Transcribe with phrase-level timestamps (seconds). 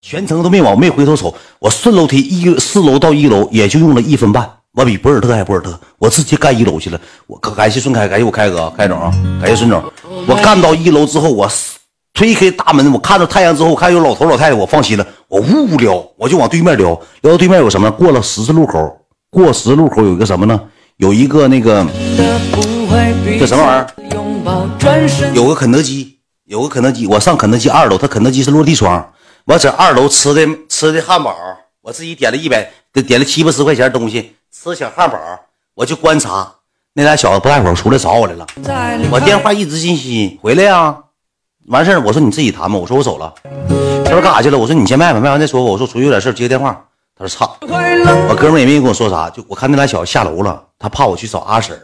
[0.00, 1.34] 全程都没往，没回头瞅。
[1.58, 4.48] 我顺楼梯一四楼到一楼，也就用了一分半。
[4.74, 7.00] 我比博尔特还博尔特，我直接干一楼去了。
[7.26, 9.82] 我感谢孙开，感谢我开哥，开总啊，感谢孙总。
[10.26, 11.50] 我干到一楼之后，我
[12.14, 15.04] 推开大门，我看到太阳之后，看有老头老太太，我放心了。
[15.26, 16.88] 我呜撩，我就往对面撩，
[17.22, 17.90] 撩到对面有什么？
[17.90, 18.96] 过了十字路口，
[19.30, 20.60] 过十字路口有一个什么呢？
[20.98, 21.84] 有一个那个
[23.38, 23.86] 这什么玩意儿？
[25.34, 27.06] 有个肯德基，有个肯德基。
[27.06, 29.04] 我上肯德基二楼，他肯德基是落地窗。
[29.48, 31.34] 我在二楼吃的吃的汉堡，
[31.80, 34.36] 我自己点了一百，点了七八十块钱东西。
[34.52, 35.18] 吃小汉堡，
[35.72, 36.52] 我就观察
[36.92, 38.46] 那俩小子不大会儿出来找我来了。
[39.10, 40.94] 我电话一直信息回来呀，
[41.68, 42.78] 完事儿我说你自己谈吧。
[42.78, 43.32] 我说我走了。
[44.04, 44.58] 他说干啥去了？
[44.58, 45.70] 我说你先卖吧，卖完再说吧。
[45.70, 46.84] 我说出去有点事接个电话。
[47.16, 47.56] 他说操，
[48.28, 49.30] 我哥们也没跟我说啥。
[49.30, 51.74] 就我看那俩小子下楼了，他怕我去找阿婶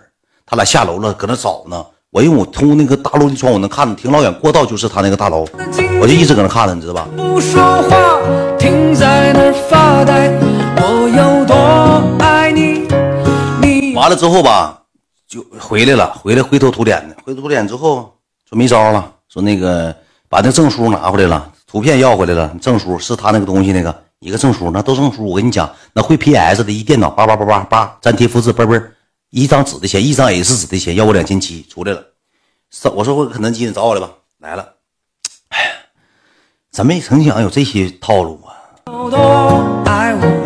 [0.44, 1.82] 他俩下楼了，搁那找呢。
[2.14, 5.44] 我因为我通过那个大落地窗，我能看，挺老远，过道就是他那个大楼，
[6.00, 7.08] 我就一直搁那看着，你知道吧？
[7.16, 8.20] 不说话，
[8.56, 10.30] 停在那发呆。
[10.76, 12.86] 我有多爱你？
[13.60, 14.80] 你完了之后吧，
[15.26, 18.14] 就回来了，回来灰头土脸的，灰头土脸之后
[18.48, 19.92] 说没招了，说那个
[20.28, 25.28] 把那证书拿回来了，图片要回来了，证书是他那个东西那个一个证书，那都证书。
[25.28, 28.80] 我跟你讲，那会 PS 的一电脑，叭叭叭叭叭粘贴复制，嘣嘣。
[29.34, 32.00] 一张纸的钱，一张 A 四纸的钱，要我两千七，出来了。
[32.94, 34.74] 我说我肯德基，你找我来吧，来了。
[35.48, 35.70] 哎呀，
[36.70, 38.54] 咱没曾想有这些套路啊，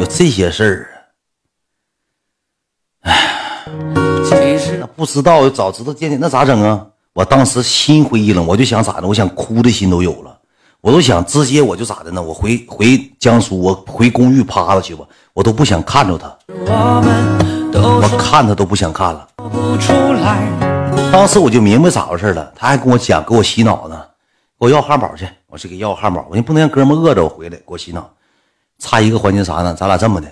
[0.01, 0.89] 有这些事儿
[3.03, 3.13] 啊。
[3.13, 3.77] 哎，
[4.81, 6.87] 那不知道，早知道见见那咋整啊？
[7.13, 9.07] 我当时心灰意冷，我就想咋的？
[9.07, 10.41] 我想哭的心都有了，
[10.81, 12.23] 我都想直接我就咋的呢？
[12.23, 16.39] 我回回江苏，我回公寓趴着去吧，我都不想看着他。
[16.49, 19.29] 我我看他都不想看了。
[21.13, 24.01] 当时我就明白咋回事了，他还跟我讲，给我洗脑呢，
[24.59, 25.29] 给我要汉堡去。
[25.47, 28.11] 我去给要汉堡，我说不能让哥们饿着我回来，给我洗脑。
[28.79, 29.75] 差一个环节啥呢？
[29.75, 30.29] 咱俩这么的，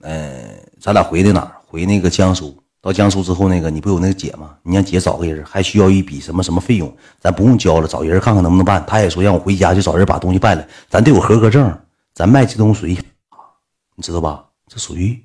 [0.00, 1.52] 嗯，咱俩回的哪儿？
[1.66, 2.56] 回那个江苏。
[2.80, 4.50] 到江苏之后，那个你不有那个姐吗？
[4.62, 8.84] 你让姐找个人，还需要一笔什么什么费用，咱不用交了，找人看看能不能办。
[8.86, 11.72] 他也说让我回家去找人把东西办了，咱得有合格证，
[12.14, 12.98] 咱卖这东西，
[13.94, 14.44] 你知道吧？
[14.66, 15.20] 这属于。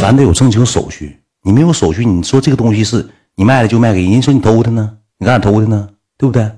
[0.00, 3.06] 咱得有正经手续，你没有手续，你说这个东西是
[3.36, 4.90] 你卖了就卖给人，家说你偷的呢？
[5.18, 5.86] 你干啥偷的呢？
[6.16, 6.50] 对不对？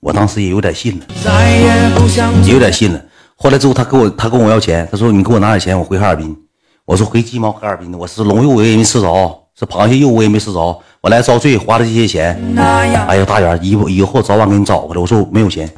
[0.00, 1.06] 我当时也有点信了，
[2.46, 3.04] 也有点信了。
[3.36, 6.34] 后来之后，他给我他跟我要钱，他说你给我拿点钱，我回哈尔滨。
[6.86, 12.34] 我说回鸡毛哈尔滨的，我是龙肉我也没吃着，是螃蟹肉我也没吃着，我来遭罪花了这些钱。
[12.56, 15.00] 哎呀，大元，以以后早晚给你找回来。
[15.00, 15.70] 我说我没有钱，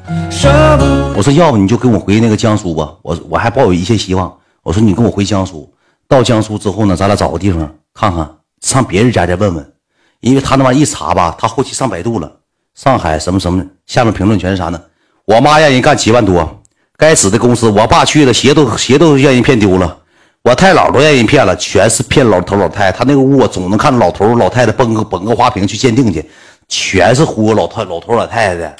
[1.16, 4.32] 我说要不你就跟我回那个江苏吧，我我还抱有一些希望。
[4.62, 5.68] 我说你跟我回江苏，
[6.10, 8.28] 到江苏之后呢，咱俩找个地方看看，
[8.62, 9.72] 上别人家再问问，
[10.18, 12.28] 因为他那玩意一查吧，他后期上百度了，
[12.74, 14.82] 上海什么什么，下面评论全是啥呢？
[15.24, 16.60] 我妈让人干七万多，
[16.96, 19.98] 该死的公司，我爸去了，鞋都鞋都让人骗丢了，
[20.42, 22.98] 我太姥都让人骗了，全是骗老头老太太。
[22.98, 26.28] 他那个屋我总能看到老头老太太崩个崩个花瓶去鉴定去，
[26.66, 28.76] 全是忽悠老太老头老太太的，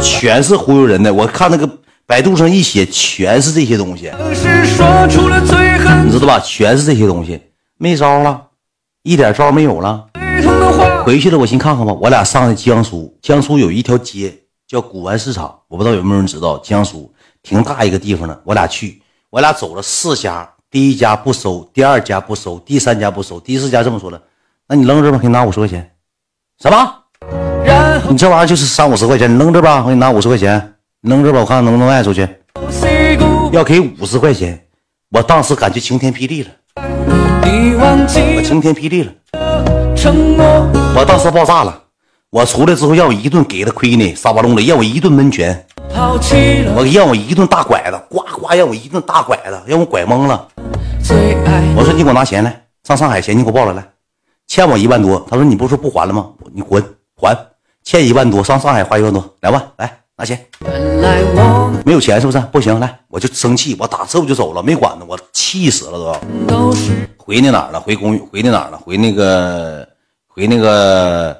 [0.00, 1.12] 全是忽悠人的。
[1.12, 1.68] 我看那个。
[2.06, 5.06] 百度上一写全是这些东西，你知道
[6.30, 6.38] 吧？
[6.38, 7.40] 全是这些东西，
[7.76, 8.40] 没招了，
[9.02, 10.06] 一点招没有了。
[11.04, 11.92] 回去了，我先看看吧。
[12.00, 14.32] 我俩上的江苏，江苏有一条街
[14.68, 16.56] 叫古玩市场，我不知道有没有人知道。
[16.58, 18.38] 江苏挺大一个地方呢。
[18.44, 24.22] 我俩去，我俩走了四家，第一家不收，第二家不收，第三家不收，第四家这么说了，
[24.68, 25.90] 那你扔这吧，给你拿五十块钱。
[26.62, 26.94] 什么？
[28.08, 30.74] 你这玩意儿就是三五十块钱，你扔这吧，我给你拿五十块钱。
[31.00, 32.28] 扔这吧，我看看能不能卖出去。
[33.50, 34.62] 要给五十块钱，
[35.12, 39.12] 我当时感觉晴天霹雳了，我晴天霹雳了，
[40.94, 41.82] 我当时爆炸了。
[42.30, 45.66] 我出来之后让我一顿给他亏呢，沙巴龙的让我一顿闷拳，
[46.76, 50.46] 我让我一顿大拐子，呱呱让我一顿大拐子，让我拐懵了。
[51.76, 53.84] 我说你给我拿钱来，上上海钱你给我报了来，
[54.46, 55.26] 欠我一万多。
[55.28, 56.28] 他说你不是说不还了吗？
[56.52, 56.80] 你滚
[57.16, 57.36] 还，
[57.82, 59.92] 欠一万多上上海花一万多，两万来。
[60.20, 60.38] 拿钱，
[61.82, 62.38] 没有钱是不是？
[62.52, 66.74] 不行，来，我就生气，我打车我就走了，没管呢，我气死了都。
[67.16, 67.80] 回那哪儿了？
[67.80, 68.18] 回公寓？
[68.30, 68.76] 回那哪儿了？
[68.76, 69.88] 回那个，
[70.26, 71.34] 回那个，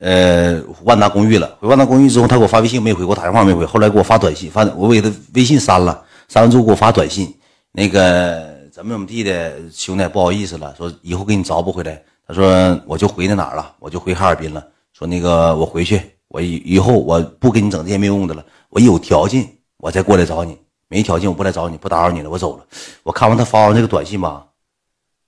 [0.00, 1.54] 呃，万达公寓了。
[1.60, 7.30] 回万达公寓之后，他给我发微信没回，给我打电话没回，后来给我发短信，发我给他微信删了，删完之后给我发短信，
[7.72, 12.02] 那个怎么怎么地的，兄弟不好意思了，说以后给你找不回来。
[12.26, 14.64] 他说我就回那哪儿了，我就回哈尔滨了。
[14.94, 16.00] 说那个我回去。
[16.34, 20.58] 我以以后我不给你整这些没用的了，我有条件我再过来找你，
[20.88, 22.66] 没条件我不来找你，不打扰你了，我走了。
[23.04, 24.44] 我看完他发完这个短信吧，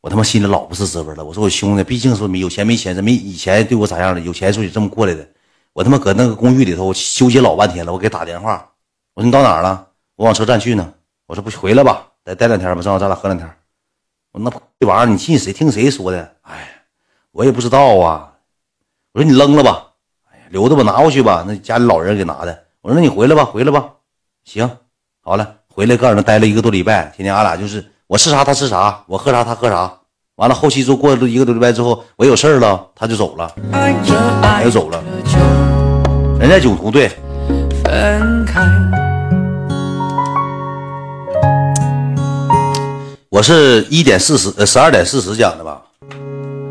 [0.00, 1.24] 我他妈心里老不是滋味了。
[1.24, 5.24] 我说我兄弟，毕竟说没有钱没钱，这没以前对我咋样的，有钱时候也这么过来的。
[5.74, 8.68] 我他妈搁那个公寓里头我纠结老半天了，我给打电话，
[9.14, 9.86] 我说你到哪儿了？
[10.16, 10.92] 我往车站去呢。
[11.28, 13.48] 我说不回来吧，再待两天吧，正好咱俩喝两天。
[14.32, 14.50] 我那
[14.80, 15.52] 这玩意儿你信谁？
[15.52, 16.36] 听谁说的？
[16.42, 16.82] 哎，
[17.30, 18.32] 我也不知道啊。
[19.12, 19.85] 我说你扔了吧，
[20.50, 22.58] 留着吧，拿过去吧，那家里老人给拿的。
[22.82, 23.84] 我说那你回来吧，回来吧。
[24.44, 24.70] 行，
[25.22, 29.92] 好了，回来搁那待了一个多礼拜，天天俺俩就是我吃啥他吃啥，我喝啥他喝啥。
[30.36, 35.02] 完了后期就过了一个多礼拜之后，我有事了，他就走了，他就走了。
[36.38, 37.10] 人在囧途对，
[43.30, 45.80] 我是一点四十呃十二点四十讲的吧，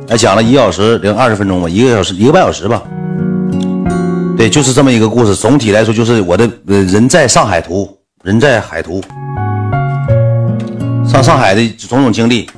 [0.08, 2.84] 哎讲了一个小时零二十分钟吧，一个小时一个半小时吧，
[4.38, 5.34] 对，就是这么一个故事。
[5.34, 9.02] 总体来说就是我的人在上海图，人在海图，
[11.08, 12.50] 上上海的种种经历。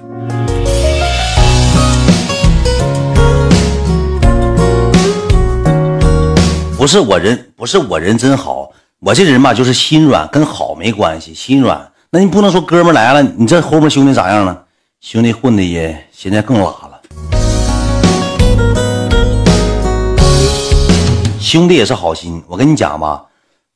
[6.76, 8.72] 不是我人，不是我人真好。
[9.00, 11.32] 我这人吧，就是心软，跟好没关系。
[11.34, 11.80] 心软，
[12.10, 14.64] 那你不能说哥们来了，你这后面兄弟咋样了？
[15.00, 16.97] 兄弟混的也现在更拉了。
[21.48, 23.24] 兄弟也是好心，我跟你讲吧，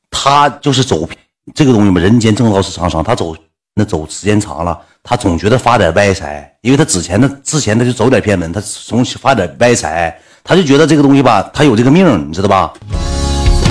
[0.10, 1.08] 他就是走
[1.56, 3.34] 这个东西嘛，人间正道是沧桑，他走
[3.76, 10.14] 那走时间长了，他总觉得发点歪财，因为他之前的之前他就走点偏门，他总发点歪财。
[10.44, 12.74] 他就觉得这个东西吧，他有这个命，你知道吧？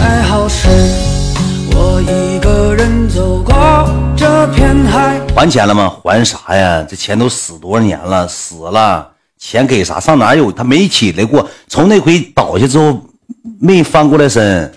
[0.01, 0.69] 爱好是
[1.75, 3.53] 我一个人走过
[4.17, 5.93] 这片海还钱了吗？
[6.03, 6.83] 还啥呀？
[6.89, 8.27] 这钱都死多少年了？
[8.27, 10.01] 死了，钱给啥？
[10.01, 10.51] 上哪有？
[10.51, 13.03] 他没起来过，从那回倒下之后
[13.59, 14.71] 没翻过来身，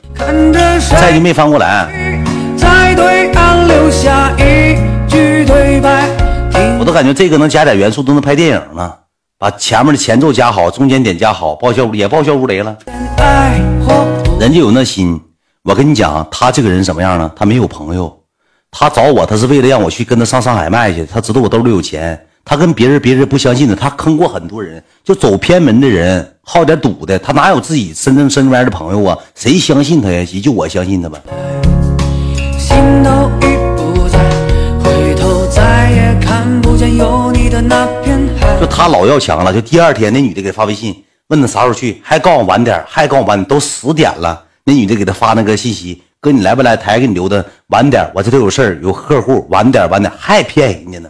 [0.90, 1.90] 再就没翻过来。
[6.80, 9.00] 我都感觉这个能加点元素，都能拍电影了。
[9.38, 12.76] 把前面的前奏加好，中间点加好，爆笑也爆笑无雷了。
[14.40, 15.20] 人家有那心，
[15.64, 17.30] 我跟你讲，他这个人什么样呢？
[17.36, 18.18] 他没有朋友，
[18.72, 21.06] 他找我，他是为了让我去跟他上上海卖去。
[21.06, 29.18] 他知道我兜里有钱，他跟别人别人不相信的，他坑过很多人，就走偏门的人，好点赌的，他哪有自己真正身边的朋友啊？
[29.34, 30.26] 谁相信他呀？
[30.32, 31.20] 也就我相信他吧。
[38.60, 44.44] 就他老要强了，就第二天那女的给发微信，问他啥时候去，还告我晚点，还告我晚点，都十点了。
[44.66, 46.76] 那女的给他发那个信息，哥你来不来？
[46.76, 51.10] 台给你留的晚点，我这都有事儿，有客户，晚点晚点，还骗人家呢，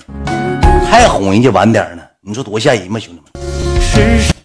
[0.94, 2.04] 还哄人家晚点呢。
[2.22, 4.43] 你说多吓人吗，兄弟们？